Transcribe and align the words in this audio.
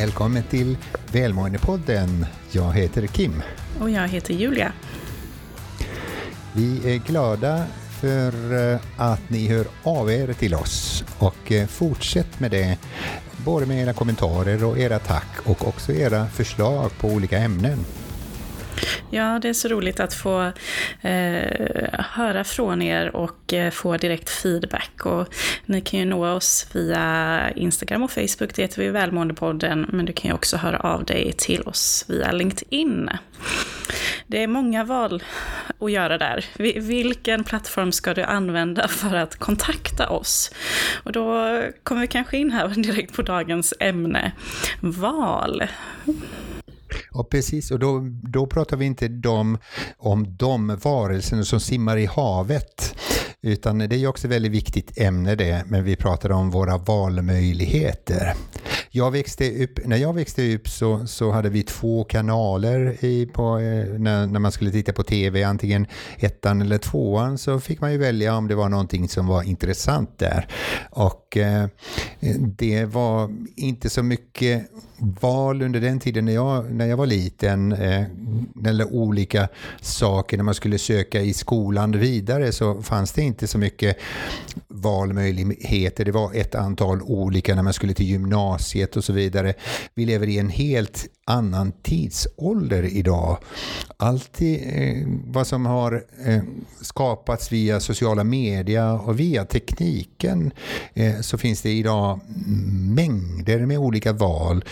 Välkommen 0.00 0.42
till 0.42 0.76
Välmåendepodden. 1.12 2.26
Jag 2.50 2.72
heter 2.72 3.06
Kim. 3.06 3.42
Och 3.80 3.90
jag 3.90 4.08
heter 4.08 4.34
Julia. 4.34 4.72
Vi 6.52 6.94
är 6.94 6.98
glada 6.98 7.64
för 8.00 8.32
eh, 8.72 8.80
att 8.96 9.30
ni 9.30 9.48
hör 9.48 9.66
av 9.82 10.10
er 10.10 10.32
till 10.32 10.54
oss 10.54 11.04
och 11.18 11.52
eh, 11.52 11.66
fortsätt 11.66 12.40
med 12.40 12.50
det 12.50 12.78
både 13.44 13.66
med 13.66 13.82
era 13.82 13.92
kommentarer 13.92 14.64
och 14.64 14.78
era 14.78 14.98
tack 14.98 15.38
och 15.44 15.68
också 15.68 15.92
era 15.92 16.26
förslag 16.26 16.90
på 17.00 17.08
olika 17.08 17.38
ämnen. 17.38 17.78
Ja, 19.10 19.38
det 19.42 19.48
är 19.48 19.52
så 19.52 19.68
roligt 19.68 20.00
att 20.00 20.14
få 20.14 20.52
eh, 21.00 22.00
höra 22.14 22.44
från 22.44 22.82
er 22.82 23.16
och 23.16 23.52
eh, 23.52 23.70
få 23.70 23.96
direkt 23.96 24.30
feedback. 24.30 25.06
Och 25.06 25.34
ni 25.66 25.80
kan 25.80 26.00
ju 26.00 26.06
nå 26.06 26.28
oss 26.28 26.66
via 26.72 27.50
Instagram 27.50 28.02
och 28.02 28.10
Facebook, 28.10 28.54
det 28.54 28.62
heter 28.62 28.82
vi 28.82 28.88
Välmåendepodden, 28.88 29.86
men 29.88 30.06
du 30.06 30.12
kan 30.12 30.28
ju 30.28 30.34
också 30.34 30.56
höra 30.56 30.78
av 30.78 31.04
dig 31.04 31.32
till 31.32 31.62
oss 31.62 32.04
via 32.08 32.32
LinkedIn. 32.32 33.10
Det 34.26 34.42
är 34.42 34.46
många 34.46 34.84
val 34.84 35.22
att 35.78 35.92
göra 35.92 36.18
där. 36.18 36.44
Vilken 36.80 37.44
plattform 37.44 37.92
ska 37.92 38.14
du 38.14 38.22
använda 38.22 38.88
för 38.88 39.16
att 39.16 39.36
kontakta 39.36 40.08
oss? 40.08 40.50
Och 41.02 41.12
då 41.12 41.62
kommer 41.82 42.00
vi 42.00 42.06
kanske 42.06 42.36
in 42.36 42.50
här 42.50 42.68
direkt 42.82 43.14
på 43.14 43.22
dagens 43.22 43.74
ämne. 43.80 44.32
Val. 44.80 45.62
Ja, 47.12 47.24
precis. 47.30 47.70
Och 47.70 47.78
då, 47.78 48.00
då 48.22 48.46
pratar 48.46 48.76
vi 48.76 48.84
inte 48.84 49.08
de, 49.08 49.58
om 49.96 50.36
de 50.36 50.76
varelserna 50.82 51.44
som 51.44 51.60
simmar 51.60 51.96
i 51.96 52.06
havet. 52.06 52.94
Utan 53.40 53.78
det 53.78 53.84
är 53.84 53.98
ju 53.98 54.06
också 54.06 54.26
ett 54.26 54.32
väldigt 54.32 54.52
viktigt 54.52 54.98
ämne 54.98 55.34
det, 55.34 55.62
men 55.66 55.84
vi 55.84 55.96
pratar 55.96 56.32
om 56.32 56.50
våra 56.50 56.78
valmöjligheter. 56.78 58.34
Jag 58.90 59.10
växte 59.10 59.64
upp, 59.64 59.86
när 59.86 59.96
jag 59.96 60.14
växte 60.14 60.54
upp 60.54 60.68
så, 60.68 61.06
så 61.06 61.30
hade 61.30 61.48
vi 61.48 61.62
två 61.62 62.04
kanaler 62.04 63.04
i, 63.04 63.26
på, 63.26 63.58
eh, 63.58 63.98
när, 63.98 64.26
när 64.26 64.40
man 64.40 64.52
skulle 64.52 64.70
titta 64.70 64.92
på 64.92 65.02
tv, 65.02 65.42
antingen 65.42 65.86
ettan 66.16 66.62
eller 66.62 66.78
tvåan, 66.78 67.38
så 67.38 67.60
fick 67.60 67.80
man 67.80 67.92
ju 67.92 67.98
välja 67.98 68.36
om 68.36 68.48
det 68.48 68.54
var 68.54 68.68
någonting 68.68 69.08
som 69.08 69.26
var 69.26 69.42
intressant 69.42 70.18
där. 70.18 70.48
Och 70.90 71.36
eh, 71.36 71.66
det 72.58 72.84
var 72.84 73.30
inte 73.56 73.90
så 73.90 74.02
mycket 74.02 74.70
val 74.98 75.62
under 75.62 75.80
den 75.80 76.00
tiden 76.00 76.24
när 76.24 76.32
jag, 76.32 76.70
när 76.72 76.86
jag 76.86 76.96
var 76.96 77.06
liten, 77.06 77.72
eh, 77.72 78.04
eller 78.66 78.92
olika 78.92 79.48
saker 79.80 80.36
när 80.36 80.44
man 80.44 80.54
skulle 80.54 80.78
söka 80.78 81.20
i 81.20 81.32
skolan 81.32 81.92
vidare 81.92 82.52
så 82.52 82.82
fanns 82.82 83.12
det 83.12 83.22
inte 83.22 83.46
så 83.46 83.58
mycket 83.58 83.96
valmöjligheter. 84.68 86.04
Det 86.04 86.12
var 86.12 86.34
ett 86.34 86.54
antal 86.54 87.02
olika 87.02 87.54
när 87.54 87.62
man 87.62 87.72
skulle 87.72 87.94
till 87.94 88.06
gymnasiet 88.06 88.96
och 88.96 89.04
så 89.04 89.12
vidare. 89.12 89.54
Vi 89.94 90.06
lever 90.06 90.26
i 90.26 90.38
en 90.38 90.48
helt 90.48 91.06
annan 91.24 91.72
tidsålder 91.82 92.82
idag. 92.82 93.38
Allt 93.96 94.40
eh, 94.40 95.06
vad 95.24 95.46
som 95.46 95.66
har 95.66 96.04
eh, 96.26 96.42
skapats 96.80 97.52
via 97.52 97.80
sociala 97.80 98.24
media 98.24 98.92
och 98.92 99.20
via 99.20 99.44
tekniken 99.44 100.52
eh, 100.94 101.20
så 101.20 101.38
finns 101.38 101.62
det 101.62 101.70
idag 101.70 102.20
mängder 102.94 103.66
med 103.66 103.78
olika 103.78 104.12
val. 104.12 104.64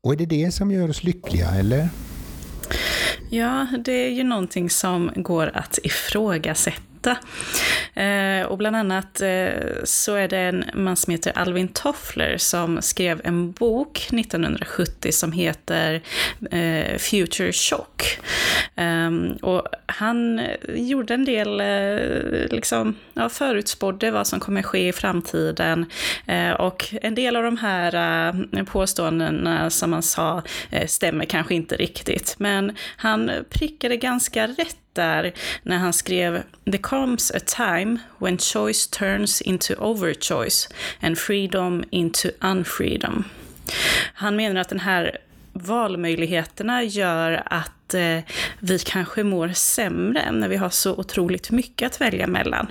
Och 0.00 0.12
är 0.12 0.16
det 0.16 0.26
det 0.26 0.54
som 0.54 0.70
gör 0.70 0.90
oss 0.90 1.04
lyckliga, 1.04 1.50
eller? 1.50 1.88
Ja, 3.30 3.66
det 3.84 3.92
är 3.92 4.10
ju 4.10 4.24
någonting 4.24 4.70
som 4.70 5.10
går 5.16 5.50
att 5.54 5.78
ifrågasätta 5.82 6.87
hitta. 6.98 7.16
Eh, 7.94 8.46
och 8.46 8.58
bland 8.58 8.76
annat 8.76 9.20
eh, 9.20 9.84
så 9.84 10.14
är 10.14 10.28
det 10.28 10.38
en 10.38 10.64
man 10.74 10.96
som 10.96 11.10
heter 11.10 11.32
Alvin 11.38 11.68
Toffler 11.68 12.36
som 12.38 12.82
skrev 12.82 13.20
en 13.24 13.52
bok 13.52 13.98
1970 14.12 15.12
som 15.12 15.32
heter 15.32 16.02
eh, 16.50 16.98
Future 16.98 17.52
Shock. 17.52 18.18
Ehm, 18.76 19.32
och 19.42 19.62
han 19.86 20.40
gjorde 20.68 21.14
en 21.14 21.24
del, 21.24 21.60
eh, 21.60 22.48
liksom, 22.50 22.94
ja, 23.14 23.28
förutspådde 23.28 24.10
vad 24.10 24.26
som 24.26 24.40
kommer 24.40 24.62
ske 24.62 24.88
i 24.88 24.92
framtiden. 24.92 25.86
Eh, 26.26 26.52
och 26.52 26.94
en 27.02 27.14
del 27.14 27.36
av 27.36 27.42
de 27.42 27.56
här 27.56 27.94
eh, 28.52 28.64
påståendena 28.64 29.70
som 29.70 29.92
han 29.92 30.02
sa 30.02 30.42
eh, 30.70 30.86
stämmer 30.86 31.24
kanske 31.24 31.54
inte 31.54 31.76
riktigt. 31.76 32.34
Men 32.38 32.76
han 32.96 33.30
prickade 33.50 33.96
ganska 33.96 34.46
rätt 34.46 34.87
där 34.98 35.32
när 35.62 35.78
han 35.78 35.92
skrev 35.92 36.42
“There 36.64 36.78
comes 36.78 37.30
a 37.30 37.40
time 37.46 37.98
when 38.18 38.38
choice 38.38 38.86
turns 38.86 39.40
into 39.40 39.74
overchoice 39.74 40.68
and 41.00 41.18
freedom 41.18 41.84
into 41.90 42.28
unfreedom”. 42.40 43.24
Han 44.14 44.36
menar 44.36 44.60
att 44.60 44.68
den 44.68 44.80
här 44.80 45.18
valmöjligheterna 45.52 46.82
gör 46.82 47.42
att 47.46 47.94
eh, 47.94 48.18
vi 48.58 48.78
kanske 48.78 49.22
mår 49.22 49.48
sämre 49.48 50.32
när 50.32 50.48
vi 50.48 50.56
har 50.56 50.70
så 50.70 50.94
otroligt 50.94 51.50
mycket 51.50 51.86
att 51.86 52.00
välja 52.00 52.26
mellan. 52.26 52.66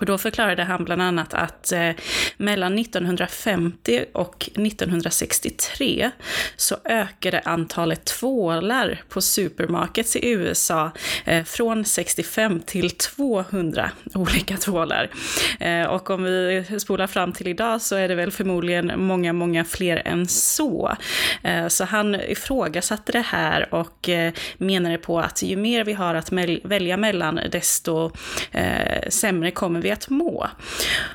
Och 0.00 0.06
då 0.06 0.18
förklarade 0.18 0.64
han 0.64 0.84
bland 0.84 1.02
annat 1.02 1.34
att 1.34 1.72
eh, 1.72 1.90
mellan 2.36 2.78
1950 2.78 4.04
och 4.12 4.50
1963 4.54 6.10
så 6.56 6.76
ökade 6.84 7.40
antalet 7.44 8.04
tvålar 8.04 9.02
på 9.08 9.20
supermarkets 9.20 10.16
i 10.16 10.30
USA 10.30 10.90
eh, 11.24 11.44
från 11.44 11.84
65 11.84 12.60
till 12.60 12.90
200 12.90 13.90
olika 14.14 14.56
tvålar. 14.56 15.10
Eh, 15.60 15.82
och 15.82 16.10
om 16.10 16.24
vi 16.24 16.64
spolar 16.78 17.06
fram 17.06 17.32
till 17.32 17.48
idag 17.48 17.82
så 17.82 17.96
är 17.96 18.08
det 18.08 18.14
väl 18.14 18.30
förmodligen 18.30 18.92
många, 18.96 19.32
många 19.32 19.64
fler 19.64 20.02
än 20.04 20.26
så. 20.26 20.96
Eh, 21.42 21.68
så 21.68 21.84
han 21.84 22.14
ifrågasatte 22.14 23.12
det 23.12 23.24
här 23.26 23.74
och 23.74 24.08
eh, 24.08 24.32
menade 24.58 24.98
på 24.98 25.20
att 25.20 25.42
ju 25.42 25.56
mer 25.56 25.84
vi 25.84 25.92
har 25.92 26.14
att 26.14 26.32
välja 26.64 26.96
mellan 26.96 27.40
desto 27.50 28.10
eh, 28.50 29.08
sämre 29.08 29.50
kommer 29.50 29.80
vi 29.80 29.89
att 29.90 30.08
må. 30.08 30.48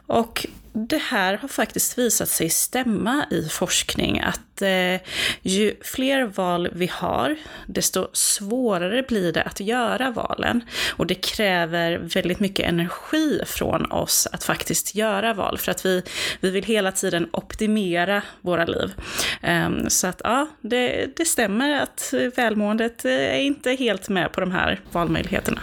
Och 0.08 0.48
det 0.78 1.02
här 1.02 1.38
har 1.38 1.48
faktiskt 1.48 1.98
visat 1.98 2.30
sig 2.30 2.50
stämma 2.50 3.26
i 3.32 3.50
forskning, 3.50 4.20
att 4.20 4.62
eh, 4.62 5.02
ju 5.42 5.76
fler 5.82 6.24
val 6.24 6.70
vi 6.74 6.88
har, 6.94 7.36
desto 7.66 8.08
svårare 8.14 9.04
blir 9.04 9.34
det 9.34 9.44
att 9.44 9.60
göra 9.60 10.12
valen. 10.12 10.62
Och 10.90 11.08
det 11.08 11.16
kräver 11.16 11.98
väldigt 11.98 12.40
mycket 12.40 12.70
energi 12.70 13.42
från 13.46 13.92
oss 13.92 14.28
att 14.32 14.44
faktiskt 14.44 14.96
göra 14.96 15.34
val, 15.34 15.58
för 15.58 15.72
att 15.72 15.86
vi, 15.86 16.04
vi 16.40 16.50
vill 16.50 16.64
hela 16.64 16.92
tiden 16.92 17.30
optimera 17.32 18.22
våra 18.42 18.66
liv. 18.66 18.94
Eh, 19.42 19.70
så 19.88 20.08
att 20.08 20.22
ja, 20.24 20.48
det, 20.62 21.08
det 21.18 21.26
stämmer 21.26 21.82
att 21.82 22.14
välmåendet 22.36 23.06
eh, 23.06 23.12
är 23.12 23.40
inte 23.40 23.72
helt 23.72 24.10
med 24.10 24.32
på 24.32 24.40
de 24.40 24.52
här 24.52 24.80
valmöjligheterna. 24.92 25.62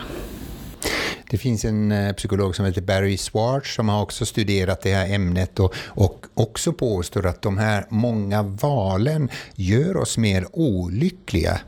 Det 1.32 1.38
finns 1.38 1.64
en 1.64 1.92
eh, 1.92 2.12
psykolog 2.12 2.56
som 2.56 2.64
heter 2.64 2.80
Barry 2.80 3.16
Swartz 3.16 3.74
som 3.74 3.88
har 3.88 4.02
också 4.02 4.26
studerat 4.26 4.82
det 4.82 4.94
här 4.94 5.14
ämnet 5.14 5.60
och, 5.60 5.74
och 5.86 6.26
också 6.34 6.72
påstår 6.72 7.26
att 7.26 7.42
de 7.42 7.58
här 7.58 7.86
många 7.88 8.42
valen 8.42 9.28
gör 9.54 9.96
oss 9.96 10.18
mer 10.18 10.46
olyckliga. 10.52 11.60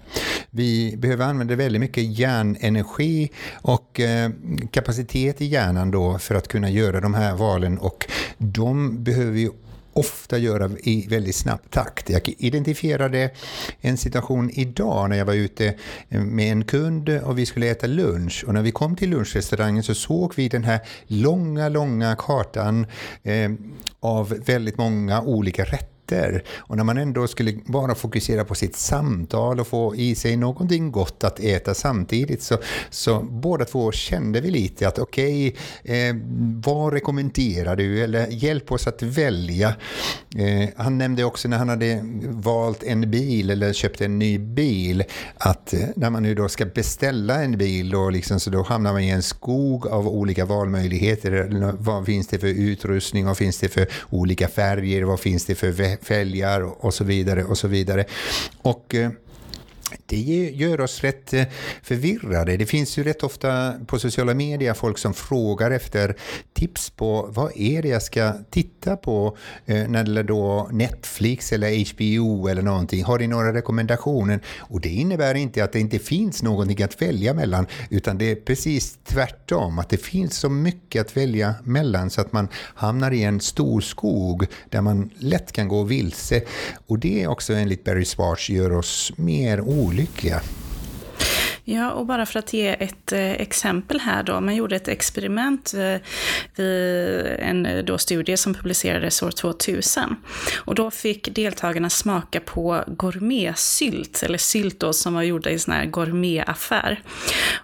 Vi 0.50 0.96
behöver 0.96 1.24
använda 1.24 1.56
väldigt 1.56 1.80
mycket 1.80 2.18
hjärnenergi 2.18 3.30
och 3.52 4.00
eh, 4.00 4.30
kapacitet 4.70 5.40
i 5.40 5.44
hjärnan 5.44 5.90
då 5.90 6.18
för 6.18 6.34
att 6.34 6.48
kunna 6.48 6.70
göra 6.70 7.00
de 7.00 7.14
här 7.14 7.34
valen 7.34 7.78
och 7.78 8.06
de 8.38 9.04
behöver 9.04 9.32
vi 9.32 9.50
ofta 9.94 10.38
göra 10.38 10.70
i 10.82 11.06
väldigt 11.08 11.36
snabb 11.36 11.70
takt. 11.70 12.10
Jag 12.10 12.34
identifierade 12.38 13.30
en 13.80 13.96
situation 13.96 14.50
idag 14.52 15.10
när 15.10 15.16
jag 15.16 15.24
var 15.24 15.34
ute 15.34 15.74
eh, 16.08 16.20
med 16.20 16.52
en 16.52 16.64
kund 16.64 17.08
och 17.08 17.38
vi 17.38 17.46
skulle 17.46 17.70
äta 17.70 17.86
lunch. 17.86 18.44
Och 18.46 18.54
när 18.54 18.62
vi 18.62 18.72
kom 18.72 18.96
till 18.96 19.10
lunchrestaurangen 19.10 19.82
så 19.82 19.94
såg 19.94 20.32
vi 20.36 20.48
den 20.48 20.64
här 20.64 20.80
långa, 21.06 21.68
långa 21.68 22.16
kartan 22.16 22.86
eh, 23.22 23.50
av 24.00 24.28
väldigt 24.46 24.78
många 24.78 25.22
olika 25.22 25.64
rätter 25.64 25.93
sitter. 26.04 26.42
Och 26.58 26.76
när 26.76 26.84
man 26.84 26.98
ändå 26.98 27.26
skulle 27.26 27.52
bara 27.66 27.94
fokusera 27.94 28.44
på 28.44 28.54
sitt 28.54 28.76
samtal 28.76 29.60
och 29.60 29.66
få 29.66 29.96
i 29.96 30.14
sig 30.14 30.36
någonting 30.36 30.92
gott 30.92 31.24
att 31.24 31.40
äta 31.40 31.74
samtidigt 31.74 32.42
så, 32.42 32.58
så 32.90 33.20
båda 33.20 33.64
två 33.64 33.92
kände 33.92 34.40
vi 34.40 34.50
lite 34.50 34.88
att 34.88 34.98
okej, 34.98 35.54
okay, 35.82 36.08
eh, 36.08 36.16
vad 36.64 36.92
rekommenderar 36.92 37.76
du? 37.76 38.04
Eller 38.04 38.26
hjälp 38.30 38.72
oss 38.72 38.86
att 38.86 39.02
välja. 39.02 39.74
Eh, 40.36 40.68
han 40.76 40.98
nämnde 40.98 41.24
också 41.24 41.48
när 41.48 41.58
han 41.58 41.68
hade 41.68 42.00
valt 42.28 42.82
en 42.82 43.10
bil 43.10 43.50
eller 43.50 43.72
köpt 43.72 44.00
en 44.00 44.18
ny 44.18 44.38
bil 44.38 45.04
att 45.38 45.74
eh, 45.74 45.80
när 45.96 46.10
man 46.10 46.22
nu 46.22 46.34
då 46.34 46.48
ska 46.48 46.64
beställa 46.64 47.42
en 47.42 47.58
bil 47.58 47.90
då, 47.90 48.10
liksom, 48.10 48.40
så 48.40 48.50
då 48.50 48.62
hamnar 48.62 48.92
man 48.92 49.02
i 49.02 49.08
en 49.08 49.22
skog 49.22 49.86
av 49.86 50.08
olika 50.08 50.44
valmöjligheter. 50.44 51.48
Vad 51.78 52.06
finns 52.06 52.26
det 52.28 52.38
för 52.38 52.46
utrustning? 52.46 53.26
Vad 53.26 53.36
finns 53.36 53.58
det 53.58 53.68
för 53.68 53.86
olika 54.10 54.48
färger? 54.48 55.02
Vad 55.02 55.20
finns 55.20 55.44
det 55.44 55.54
för 55.54 55.70
väder? 55.70 55.93
Fälgar 56.02 56.84
och 56.84 56.94
så 56.94 57.04
vidare 57.04 57.44
och 57.44 57.58
så 57.58 57.68
vidare. 57.68 58.04
Och 58.62 58.94
eh, 58.94 59.10
det 60.06 60.50
gör 60.54 60.80
oss 60.80 61.00
rätt 61.00 61.32
eh, 61.32 61.44
förvirrade. 61.82 62.56
Det 62.56 62.66
finns 62.66 62.98
ju 62.98 63.04
rätt 63.04 63.22
ofta 63.22 63.74
på 63.86 63.98
sociala 63.98 64.34
medier 64.34 64.74
folk 64.74 64.98
som 64.98 65.14
frågar 65.14 65.70
efter 65.70 66.16
tips 66.52 66.90
på 66.90 67.28
vad 67.30 67.52
är 67.56 67.82
det 67.82 67.88
jag 67.88 68.02
ska 68.02 68.32
titta 68.50 68.96
på 68.96 69.36
eh, 69.66 69.88
när 69.88 70.04
det 70.04 70.10
gäller 70.10 70.22
då 70.22 70.68
Netflix 70.72 71.52
eller 71.52 71.94
HBO 71.94 72.48
eller 72.48 72.62
någonting. 72.62 73.04
Har 73.04 73.18
ni 73.18 73.26
några 73.26 73.52
rekommendationer? 73.52 74.40
Och 74.58 74.80
det 74.80 74.88
innebär 74.88 75.34
inte 75.34 75.64
att 75.64 75.72
det 75.72 75.80
inte 75.80 75.98
finns 75.98 76.42
någonting 76.42 76.82
att 76.82 77.02
välja 77.02 77.34
mellan 77.34 77.66
utan 77.90 78.18
det 78.18 78.30
är 78.30 78.34
precis 78.34 78.98
tvärtom. 79.04 79.78
Att 79.78 79.88
det 79.88 79.96
finns 79.96 80.36
så 80.36 80.48
mycket 80.48 81.00
att 81.00 81.16
välja 81.16 81.54
mellan 81.64 82.10
så 82.10 82.20
att 82.20 82.32
man 82.32 82.48
hamnar 82.74 83.10
i 83.10 83.24
en 83.24 83.40
stor 83.40 83.80
skog 83.80 84.46
där 84.70 84.80
man 84.80 85.10
lätt 85.18 85.52
kan 85.52 85.68
gå 85.68 85.82
vilse. 85.82 86.42
Och 86.86 86.98
det 86.98 87.26
också 87.26 87.52
enligt 87.52 87.84
Barry 87.84 88.04
Schwartz 88.04 88.50
gör 88.50 88.72
oss 88.72 89.12
mer 89.16 89.60
olyckliga. 89.94 90.34
Ja, 90.34 90.40
Ja, 91.66 91.90
och 91.90 92.06
bara 92.06 92.26
för 92.26 92.38
att 92.38 92.52
ge 92.52 92.68
ett 92.68 93.12
eh, 93.12 93.32
exempel 93.32 94.00
här 94.00 94.22
då. 94.22 94.40
Man 94.40 94.56
gjorde 94.56 94.76
ett 94.76 94.88
experiment 94.88 95.74
eh, 95.74 95.96
vid 96.56 97.26
en 97.38 97.66
eh, 97.66 97.84
då 97.84 97.98
studie 97.98 98.36
som 98.36 98.54
publicerades 98.54 99.22
år 99.22 99.30
2000. 99.30 100.16
Och 100.56 100.74
då 100.74 100.90
fick 100.90 101.34
deltagarna 101.34 101.90
smaka 101.90 102.40
på 102.40 102.84
gourmetsylt, 102.86 104.22
eller 104.22 104.38
sylt 104.38 104.80
då 104.80 104.92
som 104.92 105.14
var 105.14 105.22
gjorda 105.22 105.50
i 105.50 105.58
sån 105.58 105.74
här 105.74 105.84
gourmetaffär. 105.84 107.02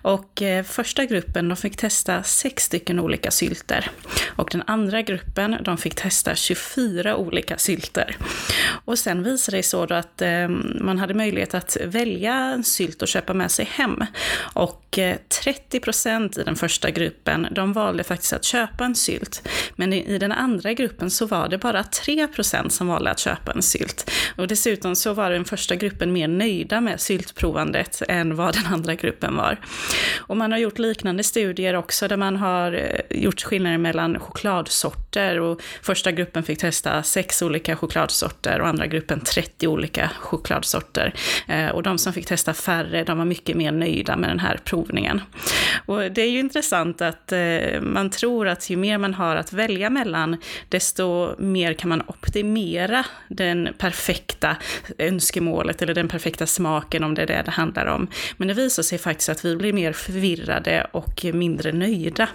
Och 0.02 0.42
första 0.66 1.04
gruppen 1.04 1.48
de 1.48 1.56
fick 1.56 1.76
testa 1.76 2.22
sex 2.22 2.64
stycken 2.64 3.00
olika 3.00 3.30
sylter. 3.30 3.90
Och 4.26 4.48
den 4.52 4.62
andra 4.66 5.02
gruppen 5.02 5.56
de 5.64 5.78
fick 5.78 5.94
testa 5.94 6.34
24 6.34 7.16
olika 7.16 7.58
sylter. 7.58 8.16
Och 8.84 8.98
sen 8.98 9.22
visade 9.22 9.56
det 9.56 9.62
sig 9.62 9.70
så 9.70 9.86
då 9.86 9.94
att 9.94 10.22
man 10.80 10.98
hade 10.98 11.14
möjlighet 11.14 11.54
att 11.54 11.76
välja 11.84 12.34
en 12.34 12.64
sylt 12.64 13.02
och 13.02 13.08
köpa 13.08 13.34
med 13.34 13.50
sig 13.50 13.64
hem 13.64 13.89
hem. 13.90 14.06
Och 14.54 14.98
eh, 14.98 15.16
30 15.42 15.80
procent 15.80 16.38
i 16.38 16.42
den 16.42 16.56
första 16.56 16.90
gruppen, 16.90 17.46
de 17.50 17.72
valde 17.72 18.04
faktiskt 18.04 18.32
att 18.32 18.44
köpa 18.44 18.84
en 18.84 18.94
sylt. 18.94 19.48
Men 19.80 19.92
i 19.92 20.18
den 20.18 20.32
andra 20.32 20.72
gruppen 20.72 21.10
så 21.10 21.26
var 21.26 21.48
det 21.48 21.58
bara 21.58 21.82
3% 21.82 22.68
som 22.68 22.86
valde 22.88 23.10
att 23.10 23.18
köpa 23.18 23.52
en 23.52 23.62
sylt. 23.62 24.10
Och 24.36 24.48
dessutom 24.48 24.96
så 24.96 25.14
var 25.14 25.30
den 25.30 25.44
första 25.44 25.76
gruppen 25.76 26.12
mer 26.12 26.28
nöjda 26.28 26.80
med 26.80 27.00
syltprovandet 27.00 28.02
än 28.08 28.36
vad 28.36 28.54
den 28.54 28.66
andra 28.66 28.94
gruppen 28.94 29.36
var. 29.36 29.60
Och 30.18 30.36
man 30.36 30.52
har 30.52 30.58
gjort 30.58 30.78
liknande 30.78 31.22
studier 31.22 31.74
också 31.74 32.08
där 32.08 32.16
man 32.16 32.36
har 32.36 32.72
eh, 32.72 33.22
gjort 33.22 33.42
skillnader 33.42 33.78
mellan 33.78 34.18
chokladsorter 34.18 35.40
och 35.40 35.62
första 35.82 36.12
gruppen 36.12 36.42
fick 36.42 36.58
testa 36.58 37.02
sex 37.02 37.42
olika 37.42 37.76
chokladsorter 37.76 38.60
och 38.60 38.68
andra 38.68 38.86
gruppen 38.86 39.20
30 39.20 39.68
olika 39.68 40.10
chokladsorter. 40.20 41.14
Eh, 41.48 41.68
och 41.68 41.82
de 41.82 41.98
som 41.98 42.12
fick 42.12 42.26
testa 42.26 42.54
färre, 42.54 43.04
de 43.04 43.18
var 43.18 43.24
mycket 43.24 43.56
mer 43.56 43.72
nöjda 43.72 44.16
med 44.16 44.30
den 44.30 44.40
här 44.40 44.60
provningen. 44.64 45.20
Och 45.86 46.00
det 46.00 46.22
är 46.22 46.30
ju 46.30 46.38
intressant 46.38 47.02
att 47.02 47.32
eh, 47.32 47.80
man 47.80 48.10
tror 48.10 48.48
att 48.48 48.70
ju 48.70 48.76
mer 48.76 48.98
man 48.98 49.14
har 49.14 49.36
att 49.36 49.52
välja 49.52 49.69
mellan, 49.90 50.36
desto 50.68 51.34
mer 51.38 51.74
kan 51.74 51.88
man 51.88 52.02
optimera 52.06 53.04
den 53.28 53.68
perfekta 53.78 54.56
önskemålet 54.98 55.82
eller 55.82 55.94
den 55.94 56.08
perfekta 56.08 56.46
smaken 56.46 57.04
om 57.04 57.14
det 57.14 57.22
är 57.22 57.26
det 57.26 57.42
det 57.44 57.50
handlar 57.50 57.86
om. 57.86 58.08
Men 58.36 58.48
det 58.48 58.54
visar 58.54 58.82
sig 58.82 58.98
faktiskt 58.98 59.28
att 59.28 59.44
vi 59.44 59.56
blir 59.56 59.72
mer 59.72 59.92
förvirrade 59.92 60.86
och 60.92 61.24
mindre 61.32 61.72
nöjda. 61.72 62.28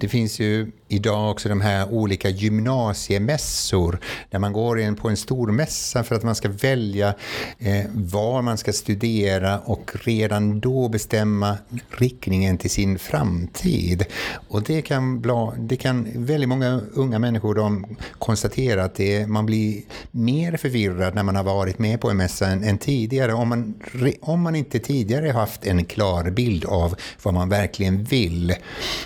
Det 0.00 0.08
finns 0.08 0.40
ju 0.40 0.70
idag 0.88 1.30
också 1.30 1.48
de 1.48 1.60
här 1.60 1.92
olika 1.92 2.28
gymnasiemässor 2.28 4.00
där 4.30 4.38
man 4.38 4.52
går 4.52 4.80
in 4.80 4.96
på 4.96 5.08
en 5.08 5.16
stor 5.16 5.50
mässa 5.50 6.04
för 6.04 6.14
att 6.14 6.22
man 6.22 6.34
ska 6.34 6.48
välja 6.48 7.14
eh, 7.58 7.84
var 7.94 8.42
man 8.42 8.58
ska 8.58 8.72
studera 8.72 9.58
och 9.58 9.90
redan 9.94 10.60
då 10.60 10.88
bestämma 10.88 11.58
riktningen 11.90 12.58
till 12.58 12.70
sin 12.70 12.98
framtid. 12.98 14.04
Och 14.48 14.62
det 14.62 14.82
kan, 14.82 15.20
bla, 15.20 15.52
det 15.58 15.76
kan 15.76 16.08
väldigt 16.14 16.48
många 16.48 16.80
unga 16.92 17.18
människor 17.18 17.54
de 17.54 17.96
konstatera 18.18 18.84
att 18.84 18.94
det, 18.94 19.26
man 19.26 19.46
blir 19.46 19.82
mer 20.10 20.56
förvirrad 20.56 21.14
när 21.14 21.22
man 21.22 21.36
har 21.36 21.44
varit 21.44 21.78
med 21.78 22.00
på 22.00 22.10
en 22.10 22.16
mässa 22.16 22.46
än, 22.46 22.64
än 22.64 22.78
tidigare. 22.78 23.32
Om 23.32 23.48
man, 23.48 23.74
om 24.20 24.40
man 24.40 24.56
inte 24.56 24.78
tidigare 24.78 25.30
haft 25.30 25.66
en 25.66 25.84
klar 25.84 26.30
bild 26.30 26.64
av 26.64 26.94
vad 27.22 27.34
man 27.34 27.48
verkligen 27.48 28.04
vill 28.04 28.54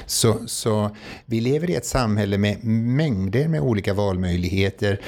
så, 0.07 0.39
så 0.47 0.84
vi 1.27 1.41
lever 1.41 1.71
i 1.71 1.75
ett 1.75 1.87
samhälle 1.87 2.39
med 2.39 2.65
mängder 2.65 3.49
med 3.49 3.61
olika 3.61 3.95
valmöjligheter. 3.95 5.01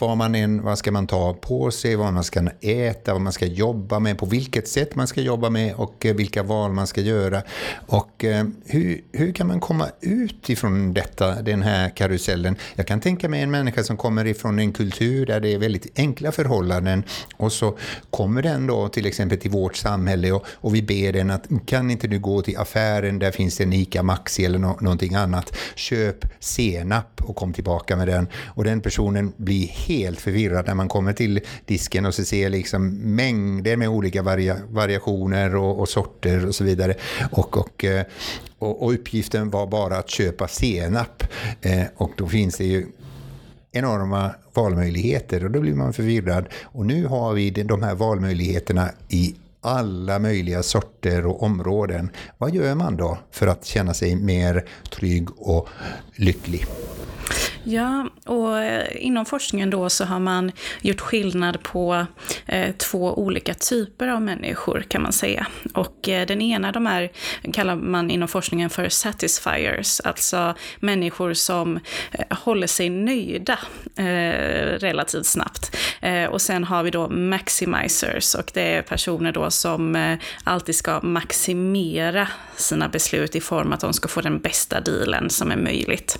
Vad, 0.00 0.16
man 0.16 0.34
än, 0.34 0.62
vad 0.62 0.78
ska 0.78 0.92
man 0.92 1.06
ta 1.06 1.34
på 1.34 1.70
sig, 1.70 1.96
vad 1.96 2.12
man 2.12 2.24
ska 2.24 2.48
äta, 2.60 3.12
vad 3.12 3.22
man 3.22 3.32
ska 3.32 3.46
jobba 3.46 3.98
med, 3.98 4.18
på 4.18 4.26
vilket 4.26 4.68
sätt 4.68 4.94
man 4.94 5.06
ska 5.06 5.20
jobba 5.20 5.50
med 5.50 5.74
och 5.74 6.06
eh, 6.06 6.14
vilka 6.14 6.42
val 6.42 6.72
man 6.72 6.86
ska 6.86 7.00
göra. 7.00 7.42
Och 7.86 8.24
eh, 8.24 8.44
hur, 8.66 9.00
hur 9.12 9.32
kan 9.32 9.46
man 9.46 9.60
komma 9.60 9.88
ut 10.00 10.50
ifrån 10.50 10.94
detta, 10.94 11.42
den 11.42 11.62
här 11.62 11.90
karusellen? 11.90 12.56
Jag 12.74 12.86
kan 12.86 13.00
tänka 13.00 13.28
mig 13.28 13.42
en 13.42 13.50
människa 13.50 13.84
som 13.84 13.96
kommer 13.96 14.26
ifrån 14.26 14.58
en 14.58 14.72
kultur 14.72 15.26
där 15.26 15.40
det 15.40 15.54
är 15.54 15.58
väldigt 15.58 15.98
enkla 15.98 16.32
förhållanden 16.32 17.02
och 17.36 17.52
så 17.52 17.78
kommer 18.10 18.42
den 18.42 18.66
då 18.66 18.88
till 18.88 19.06
exempel 19.06 19.38
till 19.38 19.50
vårt 19.50 19.76
samhälle 19.76 20.32
och, 20.32 20.46
och 20.54 20.74
vi 20.74 20.82
ber 20.82 21.12
den 21.12 21.30
att 21.30 21.46
kan 21.66 21.90
inte 21.90 22.06
du 22.06 22.18
gå 22.18 22.42
till 22.42 22.58
affären, 22.58 23.18
där 23.18 23.30
finns 23.30 23.56
det 23.56 23.64
en 23.64 23.72
ICA 23.72 24.02
Maxi 24.02 24.44
eller 24.44 24.58
något 24.58 24.80
någonting 24.88 25.14
annat. 25.14 25.56
Köp 25.74 26.24
senap 26.40 27.22
och 27.22 27.36
kom 27.36 27.52
tillbaka 27.52 27.96
med 27.96 28.08
den. 28.08 28.28
Och 28.46 28.64
den 28.64 28.80
personen 28.80 29.32
blir 29.36 29.66
helt 29.66 30.20
förvirrad 30.20 30.66
när 30.66 30.74
man 30.74 30.88
kommer 30.88 31.12
till 31.12 31.40
disken 31.66 32.06
och 32.06 32.14
så 32.14 32.24
ser 32.24 32.50
liksom 32.50 32.88
mängder 33.16 33.76
med 33.76 33.88
olika 33.88 34.22
varia 34.22 34.56
variationer 34.70 35.56
och, 35.56 35.80
och, 35.80 35.88
sorter 35.88 36.46
och 36.46 36.54
så 36.54 36.64
vidare. 36.64 36.94
Och, 37.30 37.56
och, 37.56 37.84
eh, 37.84 38.04
och, 38.58 38.82
och 38.82 38.92
uppgiften 38.92 39.50
var 39.50 39.66
bara 39.66 39.98
att 39.98 40.10
köpa 40.10 40.48
senap. 40.48 41.22
Eh, 41.60 41.86
och 41.96 42.12
då 42.16 42.28
finns 42.28 42.56
det 42.56 42.64
ju 42.64 42.86
enorma 43.72 44.30
valmöjligheter 44.54 45.44
och 45.44 45.50
då 45.50 45.60
blir 45.60 45.74
man 45.74 45.92
förvirrad. 45.92 46.44
Och 46.62 46.86
nu 46.86 47.06
har 47.06 47.34
vi 47.34 47.50
de 47.50 47.82
här 47.82 47.94
valmöjligheterna 47.94 48.90
i 49.08 49.34
alla 49.60 50.18
möjliga 50.18 50.62
sorter 50.62 51.26
och 51.26 51.42
områden. 51.42 52.10
Vad 52.38 52.54
gör 52.54 52.74
man 52.74 52.96
då 52.96 53.18
för 53.30 53.46
att 53.46 53.64
känna 53.64 53.94
sig 53.94 54.16
mer 54.16 54.64
trygg 54.90 55.28
och 55.36 55.68
lycklig? 56.16 56.66
Ja, 57.64 58.08
och 58.26 58.58
eh, 58.58 58.86
inom 58.96 59.24
forskningen 59.26 59.70
då 59.70 59.90
så 59.90 60.04
har 60.04 60.20
man 60.20 60.52
gjort 60.80 61.00
skillnad 61.00 61.62
på 61.62 62.06
eh, 62.46 62.74
två 62.76 63.18
olika 63.18 63.54
typer 63.54 64.08
av 64.08 64.22
människor 64.22 64.84
kan 64.88 65.02
man 65.02 65.12
säga. 65.12 65.46
Och 65.74 66.08
eh, 66.08 66.26
den 66.26 66.40
ena 66.40 66.72
de 66.72 66.86
här, 66.86 67.10
kallar 67.52 67.76
man 67.76 68.10
inom 68.10 68.28
forskningen 68.28 68.70
för 68.70 68.88
satisfiers, 68.88 70.00
alltså 70.00 70.54
människor 70.80 71.34
som 71.34 71.76
eh, 72.12 72.38
håller 72.38 72.66
sig 72.66 72.90
nöjda 72.90 73.58
eh, 73.96 74.78
relativt 74.78 75.26
snabbt. 75.26 75.76
Eh, 76.00 76.24
och 76.24 76.42
sen 76.42 76.64
har 76.64 76.82
vi 76.82 76.90
då 76.90 77.08
maximizers 77.08 78.34
och 78.34 78.50
det 78.54 78.74
är 78.74 78.82
personer 78.82 79.32
då 79.32 79.50
som 79.50 79.96
eh, 79.96 80.18
alltid 80.44 80.74
ska 80.74 81.00
maximera 81.00 82.28
sina 82.56 82.88
beslut 82.88 83.36
i 83.36 83.40
form 83.40 83.72
att 83.72 83.80
de 83.80 83.92
ska 83.92 84.08
få 84.08 84.20
den 84.20 84.38
bästa 84.38 84.80
dealen 84.80 85.30
som 85.30 85.50
är 85.50 85.56
möjligt. 85.56 86.18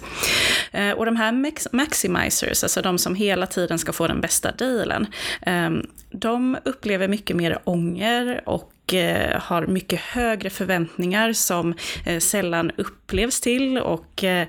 Eh, 0.73 0.91
och 0.91 1.05
de 1.05 1.17
här 1.17 1.33
maximizers, 1.73 2.63
alltså 2.63 2.83
de 2.83 2.99
som 2.99 3.15
hela 3.15 3.47
tiden 3.47 3.79
ska 3.79 3.93
få 3.93 4.07
den 4.07 4.21
bästa 4.21 4.53
dealen, 4.53 5.07
ehm, 5.41 5.87
de 6.11 6.57
upplever 6.65 7.09
mycket 7.09 7.37
mer 7.37 7.59
ånger 7.65 8.43
och 8.47 8.73
Eh, 8.95 9.41
har 9.41 9.67
mycket 9.67 10.01
högre 10.01 10.51
förväntningar 10.51 11.33
som 11.33 11.75
eh, 12.07 12.19
sällan 12.19 12.71
upplevs 12.77 13.41
till 13.41 13.79
och 13.79 14.25
eh, 14.25 14.47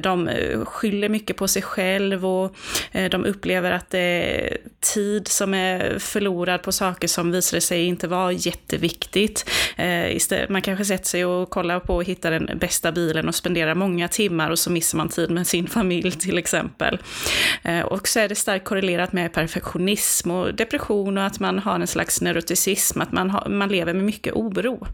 de 0.00 0.30
skyller 0.64 1.08
mycket 1.08 1.36
på 1.36 1.48
sig 1.48 1.62
själv 1.62 2.26
och 2.26 2.56
de 3.10 3.24
upplever 3.24 3.70
att 3.70 3.90
det 3.90 3.98
är 3.98 4.56
tid 4.94 5.28
som 5.28 5.54
är 5.54 5.98
förlorad 5.98 6.62
på 6.62 6.72
saker 6.72 7.08
som 7.08 7.32
visade 7.32 7.60
sig 7.60 7.84
inte 7.84 8.08
vara 8.08 8.32
jätteviktigt. 8.32 9.50
Man 10.48 10.62
kanske 10.62 10.84
sätter 10.84 11.08
sig 11.08 11.24
och 11.24 11.50
kollar 11.50 11.80
på 11.80 11.94
och 11.94 12.04
hittar 12.04 12.30
den 12.30 12.58
bästa 12.58 12.92
bilen 12.92 13.28
och 13.28 13.34
spenderar 13.34 13.74
många 13.74 14.08
timmar 14.08 14.50
och 14.50 14.58
så 14.58 14.70
missar 14.70 14.98
man 14.98 15.08
tid 15.08 15.30
med 15.30 15.46
sin 15.46 15.66
familj 15.66 16.10
till 16.10 16.38
exempel. 16.38 16.98
Och 17.84 18.08
så 18.08 18.20
är 18.20 18.28
det 18.28 18.34
starkt 18.34 18.64
korrelerat 18.64 19.12
med 19.12 19.32
perfektionism 19.32 20.30
och 20.30 20.54
depression 20.54 21.18
och 21.18 21.24
att 21.24 21.40
man 21.40 21.58
har 21.58 21.74
en 21.74 21.86
slags 21.86 22.20
neuroticism, 22.20 23.00
att 23.00 23.12
man, 23.12 23.30
har, 23.30 23.48
man 23.48 23.68
lever 23.72 23.94
med 23.94 24.04
mycket 24.04 24.34
oro. 24.34 24.86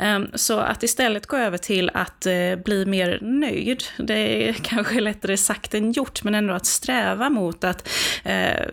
Ehm, 0.00 0.30
så 0.34 0.58
att 0.58 0.82
istället 0.82 1.26
gå 1.26 1.36
över 1.36 1.58
till 1.58 1.90
att 1.94 2.26
eh, 2.26 2.56
bli 2.64 2.86
mer 2.86 3.18
nöjd, 3.20 3.84
det 3.98 4.48
är 4.48 4.52
kanske 4.62 5.00
lättare 5.00 5.36
sagt 5.36 5.74
än 5.74 5.92
gjort, 5.92 6.24
men 6.24 6.34
ändå 6.34 6.54
att 6.54 6.66
sträva 6.66 7.30
mot 7.30 7.64
att, 7.64 7.88
eh, 8.24 8.66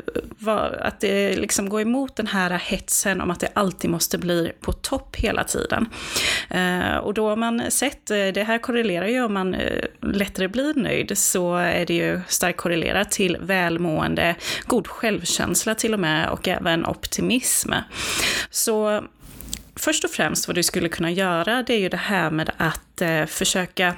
att 0.79 0.99
det 0.99 1.37
liksom 1.37 1.69
gå 1.69 1.81
emot 1.81 2.15
den 2.15 2.27
här 2.27 2.49
hetsen 2.49 3.21
om 3.21 3.31
att 3.31 3.39
det 3.39 3.49
alltid 3.53 3.89
måste 3.89 4.17
bli 4.17 4.51
på 4.61 4.71
topp 4.71 5.15
hela 5.15 5.43
tiden. 5.43 5.89
Och 7.01 7.13
då 7.13 7.29
har 7.29 7.35
man 7.35 7.71
sett, 7.71 8.07
det 8.07 8.43
här 8.47 8.57
korrelerar 8.57 9.07
ju 9.07 9.23
om 9.23 9.33
man 9.33 9.55
lättare 10.01 10.47
blir 10.47 10.73
nöjd, 10.73 11.17
så 11.17 11.55
är 11.55 11.85
det 11.85 11.93
ju 11.93 12.21
starkt 12.27 12.57
korrelerat 12.57 13.11
till 13.11 13.37
välmående, 13.41 14.35
god 14.65 14.87
självkänsla 14.87 15.75
till 15.75 15.93
och 15.93 15.99
med 15.99 16.29
och 16.29 16.47
även 16.47 16.85
optimism. 16.85 17.71
Så 18.49 19.03
först 19.77 20.03
och 20.03 20.11
främst 20.11 20.47
vad 20.47 20.55
du 20.55 20.63
skulle 20.63 20.89
kunna 20.89 21.11
göra, 21.11 21.63
det 21.63 21.73
är 21.73 21.79
ju 21.79 21.89
det 21.89 21.97
här 21.97 22.31
med 22.31 22.49
att 22.57 23.01
eh, 23.01 23.25
försöka 23.25 23.95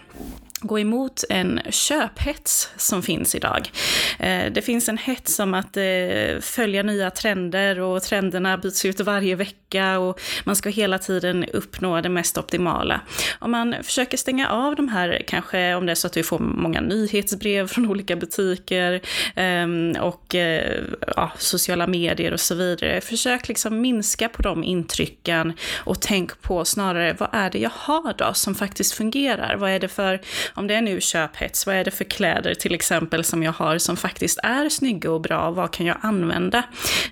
gå 0.62 0.80
emot 0.80 1.24
en 1.30 1.60
köphets 1.70 2.70
som 2.78 3.04
finns 3.04 3.36
idag. 3.36 3.72
Eh, 4.20 4.52
det 4.52 4.62
finns 4.62 4.90
en 4.90 4.98
hets 4.98 5.40
om 5.40 5.54
att 5.54 5.78
eh, 5.78 6.40
följa 6.42 6.84
nya 6.84 7.12
trender 7.12 7.80
och 7.80 8.04
trenderna 8.04 8.58
byts 8.58 8.86
ut 8.86 9.00
varje 9.00 9.36
vecka 9.36 10.00
och 10.00 10.22
man 10.44 10.56
ska 10.56 10.70
hela 10.70 11.00
tiden 11.00 11.46
uppnå 11.54 12.02
det 12.02 12.10
mest 12.10 12.38
optimala. 12.38 13.02
Om 13.40 13.52
man 13.52 13.76
försöker 13.84 14.18
stänga 14.18 14.50
av 14.50 14.76
de 14.76 14.88
här, 14.88 15.24
kanske 15.28 15.76
om 15.76 15.86
det 15.86 15.92
är 15.92 15.96
så 15.96 16.08
att 16.08 16.14
du 16.14 16.24
får 16.24 16.40
många 16.40 16.82
nyhetsbrev 16.82 17.68
från 17.68 17.90
olika 17.90 18.16
butiker 18.16 19.02
ehm, 19.36 19.96
och 20.02 20.36
eh, 20.36 20.84
ja, 21.16 21.32
sociala 21.38 21.88
medier 21.88 22.34
och 22.34 22.40
så 22.40 22.56
vidare. 22.56 23.02
Försök 23.02 23.48
liksom 23.48 23.82
minska 23.82 24.30
på 24.30 24.42
de 24.42 24.64
intrycken 24.64 25.54
och 25.78 26.02
tänk 26.02 26.42
på 26.42 26.66
snarare 26.66 27.16
vad 27.20 27.30
är 27.32 27.50
det 27.50 27.60
jag 27.60 27.72
har 27.74 28.14
då 28.18 28.34
som 28.34 28.56
faktiskt 28.56 28.94
fungerar? 28.94 29.56
Vad 29.56 29.72
är 29.72 29.80
det 29.80 29.88
för 29.88 30.22
om 30.54 30.68
det 30.68 30.76
är 30.76 30.82
nu 30.82 31.02
köphets, 31.02 31.66
vad 31.66 31.76
är 31.76 31.84
det 31.84 31.92
för 31.92 32.04
kläder 32.04 32.54
till 32.54 32.74
exempel 32.74 33.24
som 33.24 33.44
jag 33.44 33.52
har 33.52 33.78
som 33.78 33.98
faktiskt 33.98 34.40
är 34.44 34.70
snygga 34.70 35.12
och 35.12 35.22
bra? 35.22 35.52
Vad 35.52 35.72
kan 35.72 35.86
jag 35.86 35.98
använda? 36.02 36.64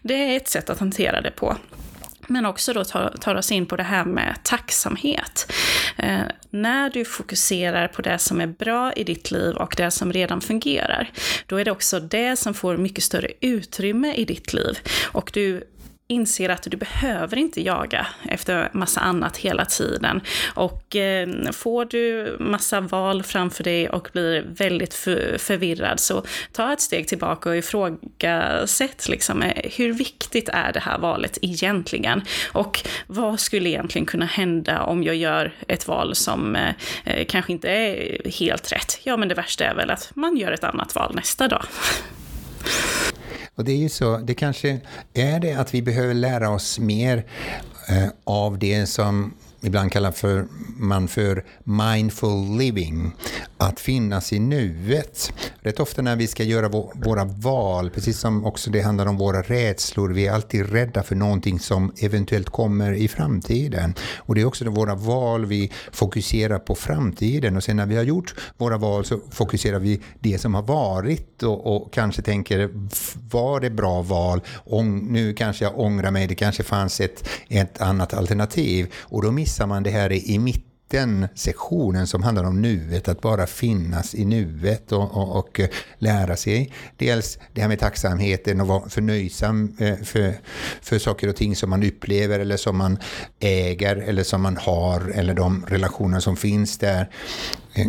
Det 0.02 0.14
är 0.14 0.38
ett 0.38 0.48
sätt 0.48 0.70
att 0.70 0.80
hantera 0.80 1.22
det 1.22 1.32
på. 1.32 1.58
Men 2.28 2.46
också 2.46 2.74
då 2.74 2.84
tar, 2.84 3.16
tar 3.22 3.36
oss 3.36 3.52
in 3.52 3.66
på 3.66 3.76
det 3.76 3.84
här 3.84 4.06
med 4.06 4.36
tacksamhet. 4.44 5.54
Eh, 5.98 6.20
när 6.50 6.90
du 6.90 7.06
fokuserar 7.06 7.88
på 7.88 8.02
det 8.02 8.20
som 8.20 8.42
är 8.42 8.48
bra 8.48 8.94
i 8.94 9.04
ditt 9.04 9.32
liv 9.32 9.56
och 9.56 9.74
det 9.78 9.92
som 9.92 10.14
redan 10.14 10.42
fungerar, 10.42 11.12
då 11.46 11.56
är 11.56 11.66
det 11.66 11.72
också 11.72 12.00
det 12.00 12.36
som 12.36 12.54
får 12.54 12.78
mycket 12.78 13.04
större 13.04 13.32
utrymme 13.42 14.14
i 14.14 14.26
ditt 14.26 14.54
liv. 14.54 14.80
Och 15.12 15.32
du 15.34 15.64
inser 16.08 16.50
att 16.50 16.64
du 16.64 16.78
behöver 16.78 17.38
inte 17.38 17.62
jaga 17.62 18.08
efter 18.30 18.70
massa 18.74 19.00
annat 19.00 19.38
hela 19.38 19.66
tiden. 19.66 20.22
Och 20.54 20.96
eh, 20.96 21.52
får 21.52 21.86
du 21.86 22.36
massa 22.40 22.82
val 22.82 23.24
framför 23.24 23.64
dig 23.64 23.90
och 23.90 24.10
blir 24.14 24.46
väldigt 24.48 24.94
för, 24.94 25.38
förvirrad 25.38 26.00
så 26.00 26.24
ta 26.52 26.74
ett 26.74 26.82
steg 26.82 27.08
tillbaka 27.08 27.50
och 27.50 27.58
ifrågasätt 27.58 29.10
liksom, 29.10 29.42
eh, 29.42 29.72
hur 29.78 29.94
viktigt 29.94 30.50
är 30.50 30.74
det 30.74 30.80
här 30.80 30.98
valet 30.98 31.38
egentligen? 31.42 32.22
Och 32.52 32.80
vad 33.08 33.40
skulle 33.40 33.70
egentligen 33.70 34.06
kunna 34.06 34.26
hända 34.26 34.82
om 34.82 35.04
jag 35.04 35.16
gör 35.16 35.56
ett 35.68 35.88
val 35.88 36.16
som 36.16 36.56
eh, 36.56 36.74
eh 37.06 37.26
kanske 37.26 37.52
inte 37.52 37.70
är 37.70 38.22
helt 38.30 38.72
rätt? 38.72 39.00
Ja, 39.04 39.18
men 39.18 39.28
det 39.28 39.36
värsta 39.36 39.66
är 39.66 39.74
väl 39.76 39.90
att 39.90 40.12
man 40.16 40.38
gör 40.38 40.52
ett 40.52 40.64
annat 40.64 40.96
val 40.96 41.16
nästa 41.16 41.48
dag. 41.48 41.64
Och 43.58 43.64
det 43.64 43.72
är 43.72 43.78
ju 43.78 43.90
så, 43.90 44.18
det 44.18 44.34
kanske 44.34 44.80
är 45.14 45.40
det 45.40 45.54
att 45.54 45.74
vi 45.74 45.82
behöver 45.82 46.14
lära 46.14 46.50
oss 46.50 46.80
mer 46.80 47.26
eh, 47.90 48.08
av 48.24 48.60
det 48.60 48.86
som 48.86 49.34
ibland 49.62 49.92
kallar 49.92 50.12
för, 50.12 50.48
man 50.78 51.08
för 51.08 51.46
mindful 51.64 52.58
living. 52.58 53.12
Att 53.68 53.80
finnas 53.80 54.34
i 54.34 54.40
nuet. 54.40 55.34
Rätt 55.60 55.80
ofta 55.80 56.02
när 56.02 56.16
vi 56.16 56.28
ska 56.28 56.44
göra 56.44 56.70
våra 56.94 57.26
val, 57.26 57.90
precis 57.90 58.20
som 58.20 58.46
också 58.46 58.70
det 58.70 58.82
handlar 58.82 59.06
om 59.06 59.18
våra 59.18 59.42
rädslor, 59.42 60.10
vi 60.10 60.28
är 60.28 60.34
alltid 60.34 60.72
rädda 60.72 61.04
för 61.04 61.16
någonting 61.16 61.60
som 61.60 61.94
eventuellt 62.02 62.50
kommer 62.50 62.94
i 62.94 63.08
framtiden. 63.08 63.94
Och 64.18 64.36
det 64.36 64.42
är 64.42 64.46
också 64.46 64.70
våra 64.70 64.96
val, 64.96 65.46
vi 65.46 65.72
fokuserar 65.92 66.60
på 66.60 66.76
framtiden 66.76 67.58
och 67.58 67.64
sen 67.64 67.78
när 67.78 67.86
vi 67.86 67.96
har 67.96 68.04
gjort 68.04 68.36
våra 68.58 68.78
val 68.78 69.06
så 69.06 69.20
fokuserar 69.32 69.80
vi 69.80 70.02
det 70.20 70.38
som 70.38 70.56
har 70.56 70.64
varit 70.64 71.44
och, 71.44 71.76
och 71.76 71.94
kanske 71.94 72.22
tänker, 72.22 72.70
var 73.30 73.60
det 73.60 73.70
bra 73.70 74.02
val? 74.02 74.42
Ång, 74.66 75.12
nu 75.12 75.34
kanske 75.34 75.66
jag 75.66 75.80
ångrar 75.80 76.12
mig, 76.12 76.28
det 76.28 76.36
kanske 76.36 76.64
fanns 76.64 77.02
ett, 77.02 77.30
ett 77.50 77.82
annat 77.82 78.14
alternativ. 78.14 78.94
Och 79.00 79.22
då 79.22 79.32
missar 79.32 79.68
man 79.68 79.84
det 79.84 79.90
här 79.90 80.12
i 80.12 80.40
mitten 80.40 80.77
den 80.88 81.28
sektionen 81.36 82.08
som 82.08 82.24
handlar 82.24 82.44
om 82.44 82.62
nuet, 82.62 83.08
att 83.08 83.22
bara 83.22 83.48
finnas 83.48 84.16
i 84.16 84.26
nuet 84.26 84.92
och, 84.92 85.18
och, 85.18 85.40
och, 85.40 85.60
eh, 85.60 85.70
lära 85.98 86.36
sig 86.36 86.74
dels 86.98 87.40
det 87.54 87.62
här 87.62 87.68
med 87.68 87.80
tacksamheten 87.80 88.62
och 88.62 88.68
vara 88.68 88.90
förnöjsam 88.90 89.76
eh, 89.80 89.96
för, 89.96 90.34
för 90.82 91.00
saker 91.00 91.30
och 91.30 91.36
ting 91.36 91.56
som 91.56 91.70
man 91.70 91.84
upplever 91.84 92.40
eller 92.40 92.58
som 92.58 92.78
man 92.78 92.98
äger 93.40 93.96
eller 93.96 94.24
som 94.24 94.42
man 94.42 94.58
har 94.58 95.10
eller 95.10 95.34
de 95.34 95.66
relationer 95.68 96.20
som 96.20 96.36
finns 96.36 96.78
där. 96.78 97.10
Eh, 97.74 97.88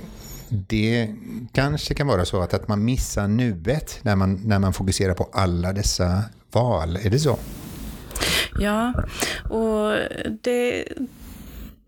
det 0.48 1.08
kanske 1.52 1.94
kan 1.94 2.06
vara 2.06 2.24
så 2.24 2.40
att, 2.40 2.54
att 2.54 2.68
man 2.68 2.84
missar 2.84 3.28
nuet 3.28 3.98
när 4.02 4.16
man, 4.16 4.40
när 4.44 4.58
man 4.58 4.72
fokuserar 4.72 5.14
på 5.14 5.28
alla 5.32 5.72
dessa 5.72 6.22
val. 6.52 6.96
Är 7.02 7.10
det 7.10 7.18
så? 7.18 7.38
Ja, 8.58 8.92
och 9.50 9.94
det, 10.40 10.84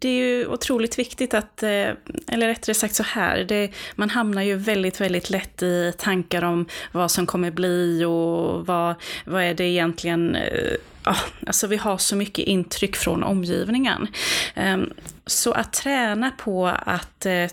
det 0.00 0.09
är 0.09 0.12
ju 0.12 0.47
otroligt 0.47 0.99
viktigt 0.99 1.35
att, 1.35 1.62
eh, 1.62 1.88
eller 2.28 2.47
rättare 2.47 2.75
sagt 2.75 2.95
så 2.95 3.02
här, 3.02 3.45
det, 3.45 3.71
man 3.95 4.11
hamnar 4.11 4.42
ju 4.42 4.57
väldigt, 4.57 5.00
väldigt 5.00 5.30
lätt 5.30 5.62
i 5.62 5.92
tankar 5.99 6.45
om 6.45 6.66
vad 6.92 7.11
som 7.11 7.26
kommer 7.26 7.50
bli 7.50 8.04
och 8.04 8.66
vad, 8.66 8.95
vad 9.25 9.42
är 9.42 9.54
det 9.54 9.64
egentligen 9.64 10.35
eh, 10.35 10.75
Ja, 11.04 11.16
alltså 11.47 11.66
vi 11.66 11.76
har 11.76 11.99
så 11.99 12.16
mycket 12.16 12.45
intryck 12.45 12.97
från 12.97 13.23
omgivningen. 13.23 14.07
Ehm, 14.54 14.92
så 15.26 15.52
att 15.52 15.73
träna 15.73 16.30
på 16.30 16.66
att 16.66 17.26
eh, 17.26 17.47